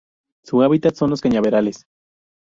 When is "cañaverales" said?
1.21-1.85